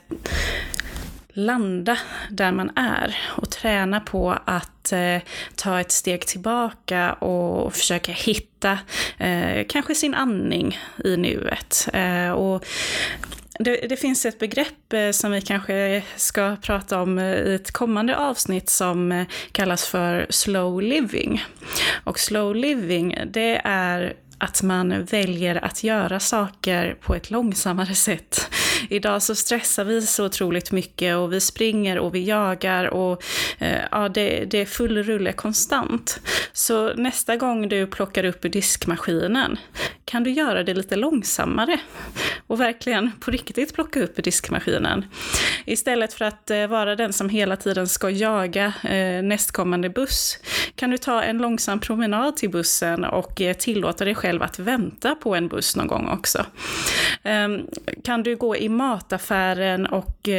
landa 1.37 1.97
där 2.29 2.51
man 2.51 2.71
är 2.75 3.17
och 3.25 3.51
träna 3.51 3.99
på 3.99 4.37
att 4.45 4.91
eh, 4.91 5.17
ta 5.55 5.79
ett 5.79 5.91
steg 5.91 6.27
tillbaka 6.27 7.13
och 7.13 7.73
försöka 7.73 8.11
hitta 8.11 8.79
eh, 9.17 9.65
kanske 9.69 9.95
sin 9.95 10.13
andning 10.13 10.79
i 11.03 11.17
nuet. 11.17 11.89
Eh, 11.93 12.31
och 12.31 12.65
det, 13.59 13.87
det, 13.89 13.97
finns 13.97 14.25
ett 14.25 14.39
begrepp 14.39 14.93
eh, 14.93 15.11
som 15.11 15.31
vi 15.31 15.41
kanske 15.41 16.03
ska 16.15 16.55
prata 16.61 17.01
om 17.01 17.19
eh, 17.19 17.25
i 17.25 17.55
ett 17.55 17.71
kommande 17.71 18.17
avsnitt 18.17 18.69
som 18.69 19.11
eh, 19.11 19.27
kallas 19.51 19.87
för 19.87 20.27
slow 20.29 20.81
living. 20.81 21.43
Och 22.03 22.19
slow 22.19 22.55
living, 22.55 23.17
det 23.27 23.61
är 23.63 24.13
att 24.37 24.63
man 24.63 25.05
väljer 25.05 25.65
att 25.65 25.83
göra 25.83 26.19
saker 26.19 26.97
på 27.01 27.15
ett 27.15 27.31
långsammare 27.31 27.95
sätt. 27.95 28.49
Idag 28.89 29.23
så 29.23 29.35
stressar 29.35 29.83
vi 29.83 30.01
så 30.01 30.25
otroligt 30.25 30.71
mycket 30.71 31.15
och 31.15 31.33
vi 31.33 31.41
springer 31.41 31.99
och 31.99 32.15
vi 32.15 32.23
jagar 32.23 32.85
och 32.85 33.23
eh, 33.59 33.81
ja, 33.91 34.09
det, 34.09 34.45
det 34.45 34.57
är 34.57 34.65
full 34.65 35.03
rulle 35.03 35.31
konstant. 35.31 36.19
Så 36.53 36.93
nästa 36.93 37.35
gång 37.35 37.69
du 37.69 37.87
plockar 37.87 38.23
upp 38.23 38.45
ur 38.45 38.49
diskmaskinen, 38.49 39.57
kan 40.07 40.23
du 40.23 40.31
göra 40.31 40.63
det 40.63 40.73
lite 40.73 40.95
långsammare? 40.95 41.79
Och 42.47 42.59
verkligen 42.59 43.11
på 43.19 43.31
riktigt 43.31 43.73
plocka 43.73 44.03
upp 44.03 44.19
ur 44.19 44.23
diskmaskinen. 44.23 45.05
Istället 45.65 46.13
för 46.13 46.25
att 46.25 46.51
eh, 46.51 46.67
vara 46.67 46.95
den 46.95 47.13
som 47.13 47.29
hela 47.29 47.55
tiden 47.55 47.87
ska 47.87 48.09
jaga 48.09 48.73
eh, 48.83 49.23
nästkommande 49.23 49.89
buss, 49.89 50.39
kan 50.75 50.89
du 50.89 50.97
ta 50.97 51.23
en 51.23 51.37
långsam 51.37 51.79
promenad 51.79 52.35
till 52.35 52.49
bussen 52.49 53.05
och 53.05 53.41
eh, 53.41 53.53
tillåta 53.53 54.05
dig 54.05 54.15
själv 54.15 54.43
att 54.43 54.59
vänta 54.59 55.15
på 55.15 55.35
en 55.35 55.47
buss 55.47 55.75
någon 55.75 55.87
gång 55.87 56.07
också. 56.07 56.45
Ehm, 57.23 57.61
kan 58.03 58.23
du 58.23 58.35
gå 58.35 58.57
i 58.57 58.69
mataffären 58.69 59.85
och 59.85 60.29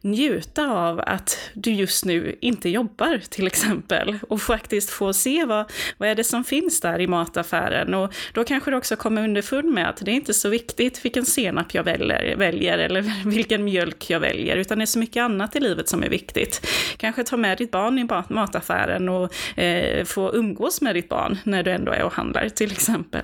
njuta 0.00 0.70
av 0.70 1.00
att 1.06 1.38
du 1.54 1.72
just 1.72 2.04
nu 2.04 2.38
inte 2.40 2.68
jobbar 2.68 3.20
till 3.28 3.46
exempel 3.46 4.18
och 4.28 4.42
faktiskt 4.42 4.90
få 4.90 5.12
se 5.12 5.44
vad, 5.44 5.70
vad 5.98 6.08
är 6.08 6.14
det 6.14 6.24
som 6.24 6.44
finns 6.44 6.80
där 6.80 7.00
i 7.00 7.06
mataffären 7.06 7.94
och 7.94 8.14
då 8.32 8.44
kanske 8.44 8.70
du 8.70 8.76
också 8.76 8.96
komma 9.02 9.20
underfund 9.20 9.72
med 9.72 9.88
att 9.88 9.96
det 9.96 10.10
är 10.10 10.14
inte 10.14 10.34
så 10.34 10.48
viktigt 10.48 11.04
vilken 11.04 11.24
senap 11.24 11.74
jag 11.74 11.84
väljer, 11.84 12.36
väljer 12.36 12.78
eller 12.78 13.04
vilken 13.30 13.64
mjölk 13.64 14.10
jag 14.10 14.20
väljer 14.20 14.56
utan 14.56 14.78
det 14.78 14.84
är 14.84 14.86
så 14.86 14.98
mycket 14.98 15.20
annat 15.20 15.56
i 15.56 15.60
livet 15.60 15.88
som 15.88 16.02
är 16.02 16.08
viktigt. 16.08 16.66
Kanske 16.96 17.24
ta 17.24 17.36
med 17.36 17.58
ditt 17.58 17.70
barn 17.70 17.98
i 17.98 18.08
mataffären 18.28 19.08
och 19.08 19.58
eh, 19.58 20.04
få 20.04 20.34
umgås 20.34 20.80
med 20.80 20.94
ditt 20.94 21.08
barn 21.08 21.38
när 21.44 21.62
du 21.62 21.70
ändå 21.70 21.92
är 21.92 22.02
och 22.02 22.12
handlar 22.12 22.48
till 22.48 22.72
exempel 22.72 23.22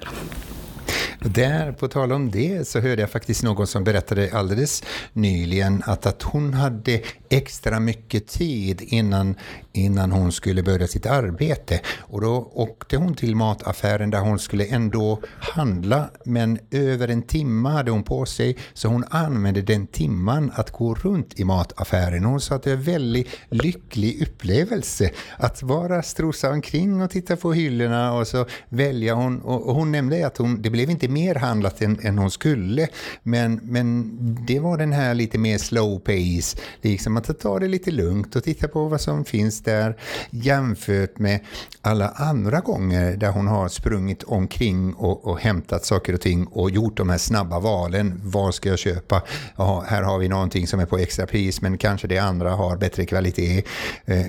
där, 1.28 1.72
på 1.72 1.88
tal 1.88 2.12
om 2.12 2.30
det, 2.30 2.68
så 2.68 2.80
hörde 2.80 3.02
jag 3.02 3.10
faktiskt 3.10 3.42
någon 3.42 3.66
som 3.66 3.84
berättade 3.84 4.30
alldeles 4.32 4.82
nyligen 5.12 5.82
att, 5.86 6.06
att 6.06 6.22
hon 6.22 6.54
hade 6.54 7.00
extra 7.28 7.80
mycket 7.80 8.26
tid 8.26 8.82
innan, 8.82 9.34
innan 9.72 10.12
hon 10.12 10.32
skulle 10.32 10.62
börja 10.62 10.86
sitt 10.86 11.06
arbete. 11.06 11.80
Och 11.98 12.20
då 12.20 12.50
åkte 12.54 12.96
hon 12.96 13.14
till 13.14 13.36
mataffären 13.36 14.10
där 14.10 14.20
hon 14.20 14.38
skulle 14.38 14.64
ändå 14.64 15.20
handla, 15.38 16.10
men 16.24 16.58
över 16.70 17.08
en 17.08 17.22
timme 17.22 17.68
hade 17.68 17.90
hon 17.90 18.02
på 18.02 18.26
sig, 18.26 18.56
så 18.74 18.88
hon 18.88 19.04
använde 19.10 19.62
den 19.62 19.86
timman 19.86 20.52
att 20.54 20.70
gå 20.70 20.94
runt 20.94 21.40
i 21.40 21.44
mataffären. 21.44 22.24
Hon 22.24 22.40
sa 22.40 22.54
att 22.54 22.62
det 22.62 22.70
är 22.70 22.74
en 22.74 22.82
väldigt 22.82 23.28
lycklig 23.48 24.22
upplevelse 24.22 25.10
att 25.36 25.62
bara 25.62 26.02
strosa 26.02 26.50
omkring 26.50 27.02
och 27.02 27.10
titta 27.10 27.36
på 27.36 27.52
hyllorna 27.52 28.12
och 28.12 28.26
så 28.26 28.46
välja 28.68 29.14
hon. 29.14 29.40
Och 29.40 29.74
hon 29.74 29.92
nämnde 29.92 30.26
att 30.26 30.36
hon, 30.36 30.62
det 30.62 30.70
blev 30.70 30.90
inte 30.90 31.08
mer 31.18 31.34
handlat 31.34 31.82
än, 31.82 31.98
än 32.02 32.18
hon 32.18 32.30
skulle, 32.30 32.88
men, 33.22 33.60
men 33.62 34.18
det 34.46 34.60
var 34.60 34.78
den 34.78 34.92
här 34.92 35.14
lite 35.14 35.38
mer 35.38 35.58
slow 35.58 35.98
pace, 35.98 36.58
liksom 36.82 37.16
att 37.16 37.40
ta 37.40 37.58
det 37.58 37.68
lite 37.68 37.90
lugnt 37.90 38.36
och 38.36 38.44
titta 38.44 38.68
på 38.68 38.88
vad 38.88 39.00
som 39.00 39.24
finns 39.24 39.62
där 39.62 39.96
jämfört 40.30 41.18
med 41.18 41.40
alla 41.82 42.08
andra 42.08 42.60
gånger 42.60 43.16
där 43.16 43.30
hon 43.30 43.46
har 43.46 43.68
sprungit 43.68 44.22
omkring 44.22 44.94
och, 44.94 45.26
och 45.26 45.40
hämtat 45.40 45.84
saker 45.84 46.14
och 46.14 46.20
ting 46.20 46.46
och 46.46 46.70
gjort 46.70 46.96
de 46.96 47.08
här 47.08 47.18
snabba 47.18 47.60
valen. 47.60 48.20
Vad 48.24 48.54
ska 48.54 48.68
jag 48.68 48.78
köpa? 48.78 49.22
Jaha, 49.56 49.84
här 49.88 50.02
har 50.02 50.18
vi 50.18 50.28
någonting 50.28 50.66
som 50.66 50.80
är 50.80 50.86
på 50.86 50.98
extra 50.98 51.26
pris 51.26 51.62
men 51.62 51.78
kanske 51.78 52.08
det 52.08 52.18
andra 52.18 52.50
har 52.50 52.76
bättre 52.76 53.04
kvalitet. 53.06 53.62
Eh, 54.04 54.26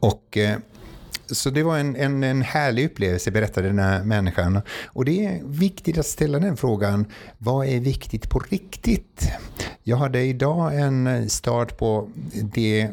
och 0.00 0.36
eh, 0.36 0.58
så 1.26 1.50
det 1.50 1.62
var 1.62 1.78
en, 1.78 1.96
en, 1.96 2.24
en 2.24 2.42
härlig 2.42 2.86
upplevelse, 2.86 3.30
berättade 3.30 3.68
den 3.68 3.78
här 3.78 4.04
människan. 4.04 4.60
Och 4.86 5.04
det 5.04 5.26
är 5.26 5.40
viktigt 5.44 5.98
att 5.98 6.06
ställa 6.06 6.38
den 6.38 6.56
frågan, 6.56 7.06
vad 7.38 7.66
är 7.66 7.80
viktigt 7.80 8.30
på 8.30 8.38
riktigt? 8.38 9.30
Jag 9.84 9.96
hade 9.96 10.20
idag 10.22 10.80
en 10.80 11.30
start 11.30 11.78
på 11.78 12.08
det, 12.54 12.88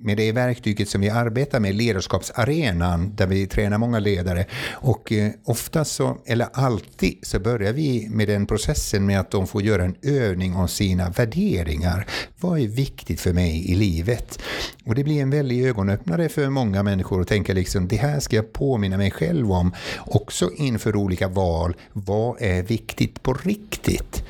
med 0.00 0.16
det 0.16 0.32
verktyget 0.32 0.88
som 0.88 1.00
vi 1.00 1.10
arbetar 1.10 1.60
med, 1.60 1.74
ledarskapsarenan, 1.74 3.16
där 3.16 3.26
vi 3.26 3.46
tränar 3.46 3.78
många 3.78 3.98
ledare. 3.98 4.44
Och 4.72 5.12
eh, 5.12 5.30
ofta 5.44 5.84
så, 5.84 6.18
eller 6.26 6.48
alltid, 6.52 7.18
så 7.22 7.38
börjar 7.38 7.72
vi 7.72 8.08
med 8.10 8.28
den 8.28 8.46
processen 8.46 9.06
med 9.06 9.20
att 9.20 9.30
de 9.30 9.46
får 9.46 9.62
göra 9.62 9.84
en 9.84 9.94
övning 10.02 10.56
om 10.56 10.68
sina 10.68 11.10
värderingar. 11.10 12.06
Vad 12.40 12.60
är 12.60 12.68
viktigt 12.68 13.20
för 13.20 13.32
mig 13.32 13.70
i 13.70 13.74
livet? 13.74 14.38
Och 14.84 14.94
det 14.94 15.04
blir 15.04 15.22
en 15.22 15.30
väldig 15.30 15.66
ögonöppnare 15.66 16.28
för 16.28 16.50
många 16.50 16.82
människor 16.82 17.20
att 17.20 17.28
tänka 17.28 17.52
liksom, 17.66 17.88
det 17.88 17.96
här 17.96 18.20
ska 18.20 18.36
jag 18.36 18.52
påminna 18.52 18.96
mig 18.96 19.10
själv 19.10 19.52
om, 19.52 19.74
också 19.98 20.50
inför 20.56 20.96
olika 20.96 21.28
val. 21.28 21.76
Vad 21.92 22.42
är 22.42 22.62
viktigt 22.62 23.22
på 23.22 23.34
riktigt? 23.34 24.24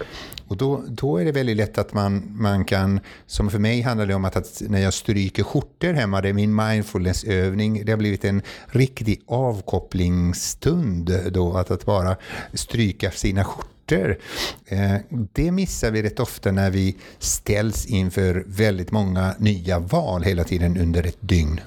Och 0.48 0.56
då, 0.56 0.84
då 0.88 1.18
är 1.18 1.24
det 1.24 1.32
väldigt 1.32 1.56
lätt 1.56 1.78
att 1.78 1.94
man, 1.94 2.22
man 2.30 2.64
kan, 2.64 3.00
som 3.26 3.50
för 3.50 3.58
mig 3.58 3.80
handlar 3.80 4.06
det 4.06 4.14
om 4.14 4.24
att, 4.24 4.36
att 4.36 4.62
när 4.68 4.80
jag 4.80 4.94
stryker 4.94 5.42
skjortor 5.42 5.92
hemma, 5.92 6.20
det 6.20 6.28
är 6.28 6.32
min 6.32 6.54
mindfulnessövning, 6.54 7.84
det 7.84 7.92
har 7.92 7.96
blivit 7.96 8.24
en 8.24 8.42
riktig 8.66 9.22
avkopplingsstund 9.26 11.20
då, 11.30 11.56
att, 11.56 11.70
att 11.70 11.84
bara 11.84 12.16
stryka 12.54 13.10
sina 13.10 13.44
skjortor. 13.44 14.18
Eh, 14.66 14.96
det 15.10 15.50
missar 15.50 15.90
vi 15.90 16.02
rätt 16.02 16.20
ofta 16.20 16.52
när 16.52 16.70
vi 16.70 16.96
ställs 17.18 17.86
inför 17.86 18.44
väldigt 18.46 18.90
många 18.90 19.34
nya 19.38 19.78
val 19.78 20.22
hela 20.22 20.44
tiden 20.44 20.78
under 20.78 21.06
ett 21.06 21.18
dygn. 21.20 21.60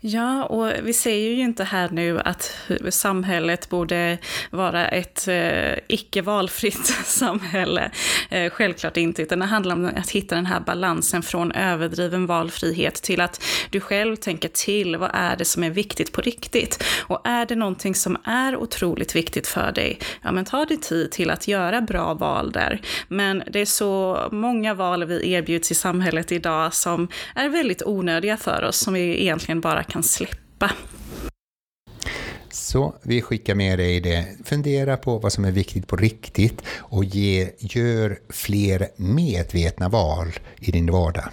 Ja, 0.00 0.44
och 0.44 0.72
vi 0.82 0.92
säger 0.92 1.30
ju 1.30 1.42
inte 1.42 1.64
här 1.64 1.88
nu 1.90 2.20
att 2.20 2.70
samhället 2.90 3.68
borde 3.68 4.18
vara 4.50 4.88
ett 4.88 5.28
eh, 5.28 5.72
icke 5.88 6.22
valfritt 6.22 6.86
samhälle. 7.04 7.90
Eh, 8.30 8.50
självklart 8.50 8.96
inte, 8.96 9.22
utan 9.22 9.38
det 9.38 9.44
handlar 9.44 9.76
om 9.76 9.90
att 9.96 10.10
hitta 10.10 10.34
den 10.34 10.46
här 10.46 10.60
balansen 10.60 11.22
från 11.22 11.52
överdriven 11.52 12.26
valfrihet 12.26 12.94
till 12.94 13.20
att 13.20 13.44
du 13.70 13.80
själv 13.80 14.16
tänker 14.16 14.48
till, 14.48 14.96
vad 14.96 15.10
är 15.14 15.36
det 15.36 15.44
som 15.44 15.64
är 15.64 15.70
viktigt 15.70 16.12
på 16.12 16.20
riktigt? 16.20 16.84
Och 17.06 17.20
är 17.24 17.46
det 17.46 17.56
någonting 17.56 17.94
som 17.94 18.16
är 18.24 18.56
otroligt 18.56 19.16
viktigt 19.16 19.46
för 19.46 19.72
dig, 19.72 19.98
ja 20.22 20.32
men 20.32 20.44
ta 20.44 20.64
dig 20.64 20.76
tid 20.76 21.10
till 21.10 21.30
att 21.30 21.48
göra 21.48 21.80
bra 21.80 22.14
val 22.14 22.52
där. 22.52 22.80
Men 23.08 23.42
det 23.50 23.60
är 23.60 23.66
så 23.66 24.28
många 24.32 24.74
val 24.74 25.04
vi 25.04 25.32
erbjuds 25.32 25.70
i 25.70 25.74
samhället 25.74 26.32
idag 26.32 26.74
som 26.74 27.08
är 27.34 27.48
väldigt 27.48 27.82
onödiga 27.82 28.36
för 28.36 28.64
oss, 28.64 28.76
som 28.78 28.94
vi 28.94 29.22
egentligen 29.22 29.60
bara 29.60 29.84
kan 29.88 30.02
släppa. 30.02 30.70
Så 32.50 32.94
vi 33.02 33.22
skickar 33.22 33.54
med 33.54 33.78
dig 33.78 34.00
det. 34.00 34.26
Fundera 34.44 34.96
på 34.96 35.18
vad 35.18 35.32
som 35.32 35.44
är 35.44 35.52
viktigt 35.52 35.86
på 35.86 35.96
riktigt 35.96 36.62
och 36.78 37.04
ge, 37.04 37.50
gör 37.58 38.18
fler 38.28 38.88
medvetna 38.96 39.88
val 39.88 40.32
i 40.60 40.70
din 40.70 40.92
vardag. 40.92 41.28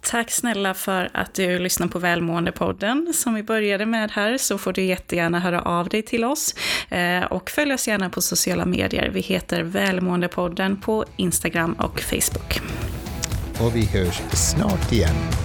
Tack 0.00 0.30
snälla 0.30 0.74
för 0.74 1.10
att 1.14 1.34
du 1.34 1.58
lyssnar 1.58 1.86
på 1.86 1.98
Välmående-podden 1.98 3.12
som 3.14 3.34
vi 3.34 3.42
började 3.42 3.86
med 3.86 4.10
här, 4.10 4.38
så 4.38 4.58
får 4.58 4.72
du 4.72 4.82
jättegärna 4.82 5.40
höra 5.40 5.62
av 5.62 5.88
dig 5.88 6.02
till 6.02 6.24
oss. 6.24 6.54
Eh, 6.88 7.22
och 7.24 7.50
följ 7.50 7.74
oss 7.74 7.88
gärna 7.88 8.10
på 8.10 8.22
sociala 8.22 8.64
medier. 8.64 9.10
Vi 9.14 9.20
heter 9.20 9.62
Välmående-podden 9.62 10.80
på 10.80 11.04
Instagram 11.16 11.72
och 11.72 12.00
Facebook. 12.00 12.60
Och 13.60 13.76
vi 13.76 13.84
hörs 13.84 14.22
snart 14.32 14.92
igen. 14.92 15.43